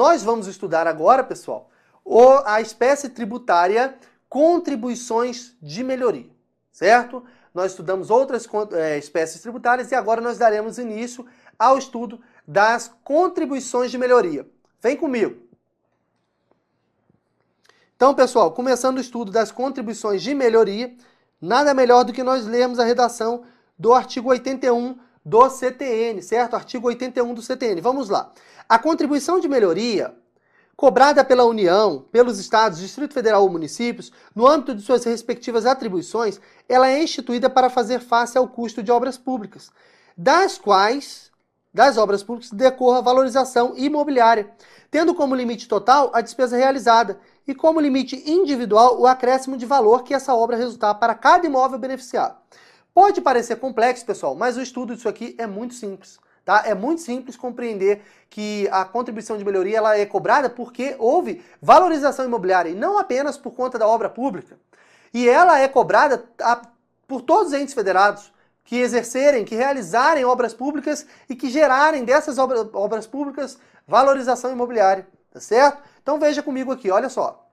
[0.00, 1.68] nós vamos estudar agora, pessoal,
[2.46, 3.98] a espécie tributária
[4.30, 6.30] contribuições de melhoria,
[6.72, 7.22] certo?
[7.52, 11.26] Nós estudamos outras é, espécies tributárias e agora nós daremos início
[11.58, 12.18] ao estudo
[12.48, 14.48] das contribuições de melhoria.
[14.80, 15.36] Vem comigo.
[17.94, 20.96] Então, pessoal, começando o estudo das contribuições de melhoria,
[21.38, 23.44] nada melhor do que nós lermos a redação
[23.78, 26.54] do artigo 81 do CTN, certo?
[26.54, 27.80] Artigo 81 do CTN.
[27.80, 28.32] Vamos lá.
[28.68, 30.14] A contribuição de melhoria
[30.80, 36.40] cobrada pela União, pelos estados, Distrito Federal ou municípios, no âmbito de suas respectivas atribuições,
[36.66, 39.70] ela é instituída para fazer face ao custo de obras públicas,
[40.16, 41.30] das quais,
[41.72, 44.50] das obras públicas, decorra valorização imobiliária,
[44.90, 50.02] tendo como limite total a despesa realizada e como limite individual o acréscimo de valor
[50.02, 52.38] que essa obra resultar para cada imóvel beneficiado.
[52.92, 56.18] Pode parecer complexo, pessoal, mas o estudo disso aqui é muito simples.
[56.44, 56.62] Tá?
[56.66, 62.24] É muito simples compreender que a contribuição de melhoria ela é cobrada porque houve valorização
[62.24, 64.58] imobiliária e não apenas por conta da obra pública.
[65.12, 66.62] E ela é cobrada a,
[67.06, 68.32] por todos os entes federados
[68.64, 75.06] que exercerem, que realizarem obras públicas e que gerarem dessas obra, obras públicas valorização imobiliária,
[75.32, 75.82] tá certo?
[76.00, 77.48] Então veja comigo aqui, olha só.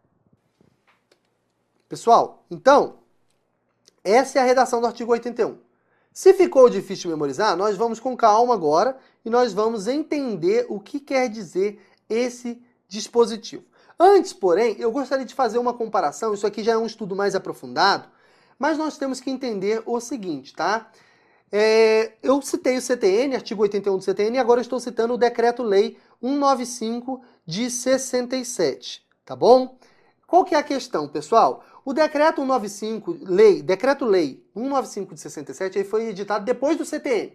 [1.90, 3.00] Pessoal, então,
[4.08, 5.58] essa é a redação do artigo 81.
[6.14, 11.00] Se ficou difícil memorizar, nós vamos com calma agora e nós vamos entender o que
[11.00, 13.64] quer dizer esse dispositivo.
[14.00, 17.36] Antes, porém, eu gostaria de fazer uma comparação, isso aqui já é um estudo mais
[17.36, 18.08] aprofundado,
[18.58, 20.90] mas nós temos que entender o seguinte, tá?
[21.52, 25.98] É, eu citei o CTN, artigo 81 do CTN, e agora estou citando o Decreto-Lei
[26.22, 29.78] 195 de 67, tá bom?
[30.28, 31.64] Qual que é a questão, pessoal?
[31.86, 37.32] O decreto 195, lei, decreto-lei 195 de 67, ele foi editado depois do CTN.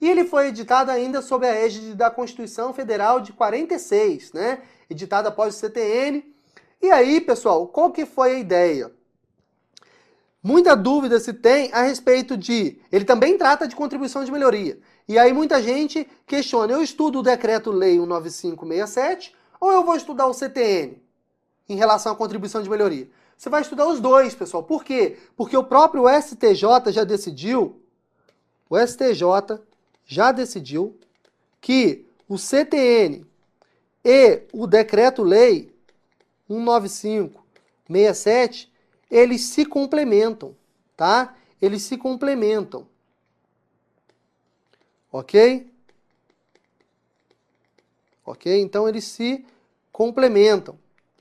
[0.00, 4.62] E ele foi editado ainda sob a égide da Constituição Federal de 46, né?
[4.88, 6.24] Editado após o CTN.
[6.80, 8.90] E aí, pessoal, qual que foi a ideia?
[10.42, 12.80] Muita dúvida se tem a respeito de.
[12.90, 14.78] Ele também trata de contribuição de melhoria.
[15.06, 20.32] E aí muita gente questiona: eu estudo o decreto-lei 19567 ou eu vou estudar o
[20.32, 21.07] CTN
[21.68, 23.08] em relação à contribuição de melhoria?
[23.36, 24.62] Você vai estudar os dois, pessoal.
[24.62, 25.18] Por quê?
[25.36, 27.80] Porque o próprio STJ já decidiu,
[28.68, 29.60] o STJ
[30.04, 30.98] já decidiu
[31.60, 33.24] que o CTN
[34.04, 35.72] e o decreto-lei
[36.48, 38.72] 19567,
[39.10, 40.56] eles se complementam,
[40.96, 41.36] tá?
[41.60, 42.86] Eles se complementam.
[45.12, 45.70] OK?
[48.24, 48.60] OK?
[48.60, 49.44] Então eles se
[49.92, 50.76] complementam,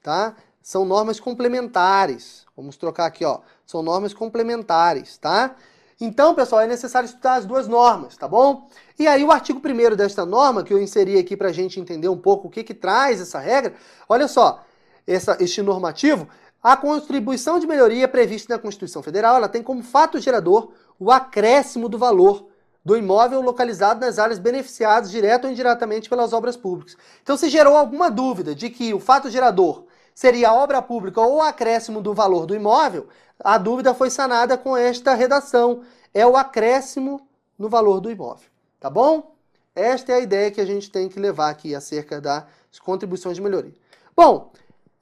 [0.07, 0.34] tá?
[0.68, 2.45] são normas complementares.
[2.56, 3.40] Vamos trocar aqui, ó.
[3.66, 5.56] São normas complementares, tá?
[6.00, 8.69] Então, pessoal, é necessário estudar as duas normas, tá bom?
[8.97, 12.07] E aí o artigo 1 desta norma, que eu inseri aqui para a gente entender
[12.07, 13.75] um pouco o que, que traz essa regra,
[14.07, 14.62] olha só,
[15.06, 16.28] essa, este normativo,
[16.62, 21.89] a contribuição de melhoria prevista na Constituição Federal, ela tem como fato gerador o acréscimo
[21.89, 22.47] do valor
[22.84, 26.97] do imóvel localizado nas áreas beneficiadas direto ou indiretamente pelas obras públicas.
[27.24, 29.87] Então, se gerou alguma dúvida de que o fato gerador
[30.17, 33.07] seria obra pública ou acréscimo do valor do imóvel,
[33.39, 35.83] a dúvida foi sanada com esta redação.
[36.11, 37.22] É o acréscimo
[37.55, 38.50] no valor do imóvel.
[38.79, 39.35] Tá bom?
[39.75, 43.44] Esta é a ideia que a gente tem que levar aqui acerca das contribuições de
[43.44, 43.75] melhoria.
[44.16, 44.51] Bom,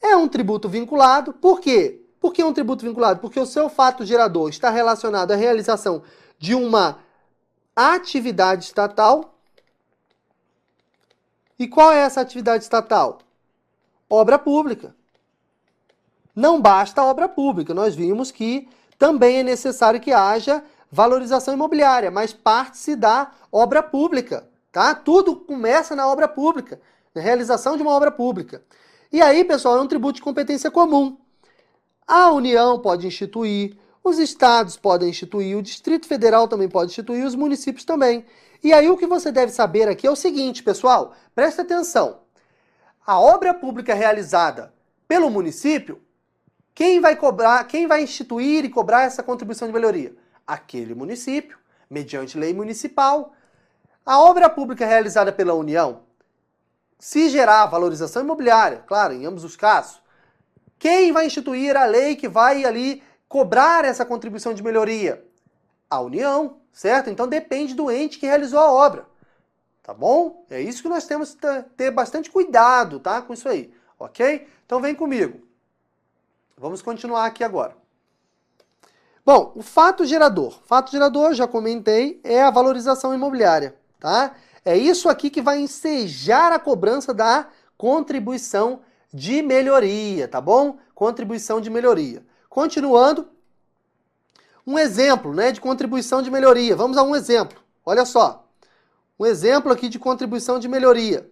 [0.02, 1.32] é um tributo vinculado.
[1.32, 2.02] Por quê?
[2.20, 3.22] Por que é um tributo vinculado?
[3.22, 6.04] Porque o seu fato gerador está relacionado à realização
[6.38, 7.00] de uma
[7.74, 9.34] atividade estatal.
[11.58, 13.20] E qual é essa atividade estatal?
[14.10, 14.94] Obra pública.
[16.36, 18.68] Não basta a obra pública, nós vimos que
[19.00, 24.94] também é necessário que haja valorização imobiliária, mas parte-se da obra pública, tá?
[24.94, 26.80] Tudo começa na obra pública,
[27.14, 28.64] na realização de uma obra pública.
[29.12, 31.18] E aí, pessoal, é um tributo de competência comum.
[32.08, 37.34] A União pode instituir, os estados podem instituir, o Distrito Federal também pode instituir, os
[37.34, 38.26] municípios também.
[38.64, 42.20] E aí o que você deve saber aqui é o seguinte, pessoal, presta atenção.
[43.06, 44.74] A obra pública realizada
[45.08, 46.02] pelo município
[46.76, 50.14] quem vai cobrar, quem vai instituir e cobrar essa contribuição de melhoria?
[50.46, 51.58] Aquele município,
[51.90, 53.34] mediante lei municipal.
[54.06, 56.04] A obra pública realizada pela União,
[57.00, 60.02] se gerar valorização imobiliária, claro, em ambos os casos,
[60.78, 65.26] quem vai instituir a lei que vai ali cobrar essa contribuição de melhoria?
[65.90, 67.10] A União, certo?
[67.10, 69.06] Então depende do ente que realizou a obra.
[69.82, 70.46] Tá bom?
[70.50, 73.22] É isso que nós temos que ter bastante cuidado, tá?
[73.22, 74.46] Com isso aí, ok?
[74.66, 75.45] Então vem comigo.
[76.58, 77.76] Vamos continuar aqui agora.
[79.26, 80.62] Bom, o fato gerador.
[80.66, 84.36] Fato gerador, já comentei, é a valorização imobiliária, tá?
[84.64, 87.48] É isso aqui que vai ensejar a cobrança da
[87.78, 88.82] contribuição
[89.14, 90.78] de melhoria, tá bom?
[90.94, 92.26] Contribuição de melhoria.
[92.50, 93.28] Continuando,
[94.66, 96.76] um exemplo né, de contribuição de melhoria.
[96.76, 97.60] Vamos a um exemplo.
[97.86, 98.48] Olha só.
[99.20, 101.30] Um exemplo aqui de contribuição de melhoria.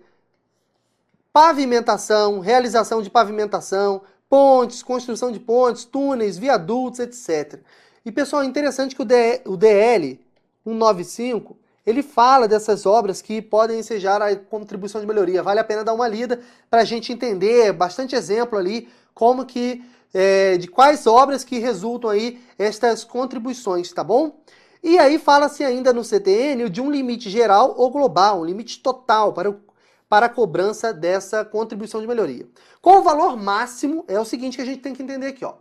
[1.31, 4.03] Pavimentação, realização de pavimentação,
[4.33, 7.59] pontes, construção de pontes, túneis, viadutos, etc.
[8.03, 10.19] E pessoal, é interessante que o, DL
[10.65, 15.43] 195 ele fala dessas obras que podem ensejar a contribuição de melhoria.
[15.43, 19.85] Vale a pena dar uma lida para a gente entender, bastante exemplo ali, como que,
[20.11, 24.39] é, de quais obras que resultam aí estas contribuições, tá bom?
[24.81, 29.31] E aí fala-se ainda no CTN de um limite geral ou global, um limite total
[29.31, 29.59] para, o,
[30.13, 32.47] para a cobrança dessa contribuição de melhoria.
[32.79, 34.05] Qual o valor máximo?
[34.07, 35.55] É o seguinte que a gente tem que entender aqui, ó.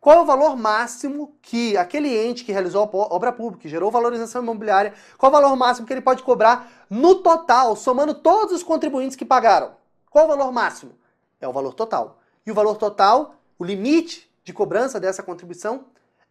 [0.00, 3.92] Qual é o valor máximo que aquele ente que realizou a obra pública, que gerou
[3.92, 8.52] valorização imobiliária, qual é o valor máximo que ele pode cobrar no total, somando todos
[8.52, 9.76] os contribuintes que pagaram?
[10.10, 10.90] Qual é o valor máximo?
[11.40, 12.18] É o valor total.
[12.44, 15.84] E o valor total, o limite de cobrança dessa contribuição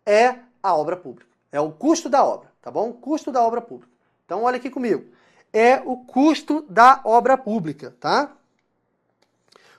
[0.06, 1.32] é a obra pública.
[1.50, 2.90] É o custo da obra, tá bom?
[2.90, 3.90] O custo da obra pública.
[4.26, 5.14] Então olha aqui comigo.
[5.54, 8.36] É o custo da obra pública, tá?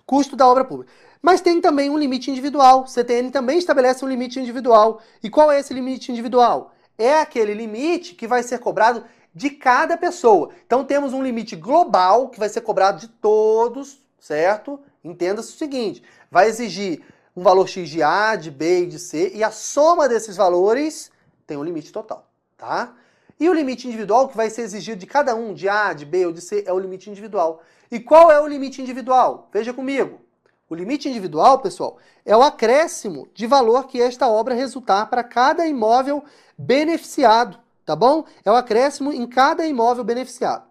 [0.06, 0.92] Custo da obra pública.
[1.20, 2.86] Mas tem também um limite individual.
[2.86, 5.00] CTN também estabelece um limite individual.
[5.22, 6.72] E qual é esse limite individual?
[6.96, 9.04] É aquele limite que vai ser cobrado
[9.34, 10.50] de cada pessoa.
[10.64, 14.78] Então temos um limite global que vai ser cobrado de todos, certo?
[15.02, 17.02] Entenda-se o seguinte: vai exigir
[17.36, 21.10] um valor X de A, de B e de C, e a soma desses valores
[21.46, 22.94] tem um limite total, tá?
[23.38, 26.26] E o limite individual que vai ser exigido de cada um, de A, de B
[26.26, 27.62] ou de C, é o limite individual.
[27.90, 29.48] E qual é o limite individual?
[29.52, 30.20] Veja comigo.
[30.68, 35.66] O limite individual, pessoal, é o acréscimo de valor que esta obra resultar para cada
[35.66, 36.24] imóvel
[36.56, 38.24] beneficiado, tá bom?
[38.44, 40.64] É o acréscimo em cada imóvel beneficiado.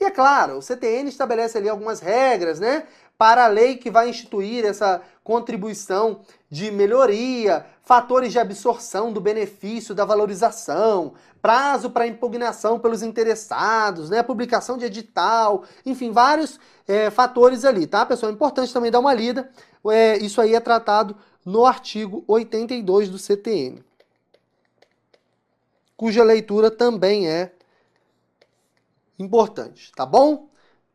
[0.00, 2.84] E é claro, o CTN estabelece ali algumas regras, né?
[3.18, 9.94] Para a lei que vai instituir essa contribuição de melhoria, fatores de absorção do benefício
[9.94, 11.12] da valorização,
[11.42, 16.58] prazo para impugnação pelos interessados, né, publicação de edital, enfim, vários
[16.88, 18.30] é, fatores ali, tá, pessoal?
[18.30, 19.50] É importante também dar uma lida.
[19.90, 21.14] É, isso aí é tratado
[21.44, 23.82] no artigo 82 do CTN,
[25.94, 27.52] cuja leitura também é
[29.22, 30.48] importante, tá bom?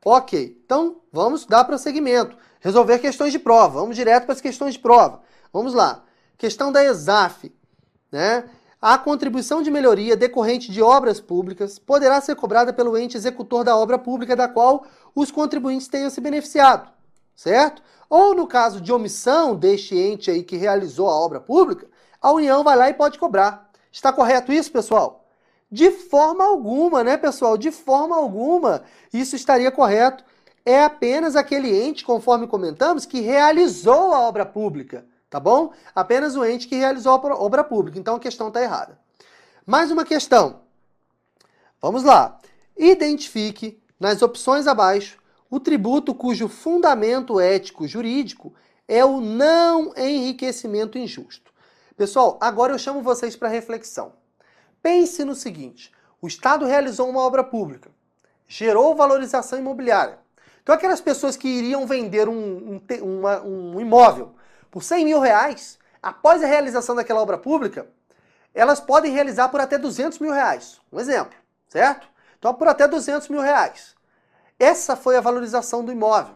[0.03, 2.37] Ok, então vamos dar prosseguimento.
[2.59, 3.79] Resolver questões de prova.
[3.79, 5.21] Vamos direto para as questões de prova.
[5.51, 6.03] Vamos lá.
[6.37, 7.51] Questão da ESAF.
[8.11, 8.47] Né?
[8.81, 13.75] A contribuição de melhoria decorrente de obras públicas poderá ser cobrada pelo ente executor da
[13.75, 14.85] obra pública da qual
[15.15, 16.91] os contribuintes tenham se beneficiado,
[17.35, 17.81] certo?
[18.07, 21.87] Ou no caso de omissão deste ente aí que realizou a obra pública,
[22.21, 23.71] a União vai lá e pode cobrar.
[23.91, 25.24] Está correto isso, pessoal?
[25.75, 27.57] De forma alguma, né, pessoal?
[27.57, 28.83] De forma alguma
[29.13, 30.23] isso estaria correto.
[30.65, 35.05] É apenas aquele ente, conforme comentamos, que realizou a obra pública
[35.35, 35.73] tá bom?
[35.93, 37.99] Apenas o ente que realizou a obra pública.
[37.99, 38.97] Então a questão está errada.
[39.65, 40.61] Mais uma questão.
[41.81, 42.39] Vamos lá.
[42.77, 45.19] Identifique nas opções abaixo
[45.49, 48.53] o tributo cujo fundamento ético jurídico
[48.87, 51.51] é o não enriquecimento injusto.
[51.97, 54.13] Pessoal, agora eu chamo vocês para reflexão.
[54.85, 57.89] Pense no seguinte: o Estado realizou uma obra pública,
[58.47, 60.19] gerou valorização imobiliária.
[60.61, 62.35] Então, aquelas pessoas que iriam vender um,
[62.75, 64.35] um, uma, um imóvel
[64.69, 67.87] por 100 mil reais, após a realização daquela obra pública,
[68.53, 70.79] elas podem realizar por até 200 mil reais.
[70.93, 71.35] Um exemplo,
[71.67, 72.07] certo?
[72.37, 73.95] Então, por até 200 mil reais.
[74.59, 76.35] Essa foi a valorização do imóvel.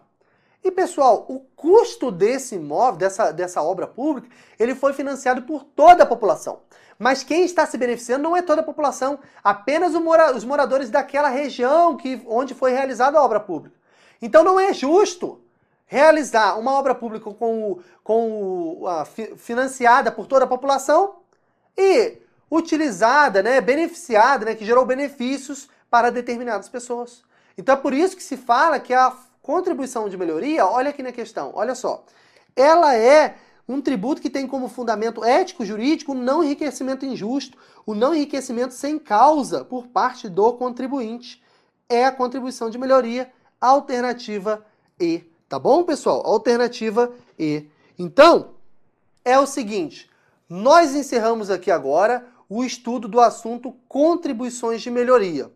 [0.63, 4.27] E pessoal, o custo desse imóvel, dessa, dessa obra pública,
[4.59, 6.59] ele foi financiado por toda a população.
[6.97, 11.29] Mas quem está se beneficiando não é toda a população, apenas mora, os moradores daquela
[11.29, 13.75] região que, onde foi realizada a obra pública.
[14.21, 15.39] Então não é justo
[15.85, 21.15] realizar uma obra pública com, com a, financiada por toda a população
[21.77, 22.17] e
[22.51, 27.23] utilizada, né, beneficiada, né, que gerou benefícios para determinadas pessoas.
[27.57, 29.15] Então é por isso que se fala que a
[29.49, 32.03] contribuição de melhoria, olha aqui na questão, olha só,
[32.55, 33.35] ela é
[33.67, 38.75] um tributo que tem como fundamento ético, jurídico, o não enriquecimento injusto, o não enriquecimento
[38.75, 41.41] sem causa por parte do contribuinte.
[41.89, 44.63] É a contribuição de melhoria alternativa
[44.99, 45.23] E.
[45.47, 46.21] Tá bom, pessoal?
[46.27, 47.65] Alternativa E.
[47.97, 48.51] Então,
[49.25, 50.11] é o seguinte,
[50.47, 55.51] nós encerramos aqui agora o estudo do assunto contribuições de melhoria.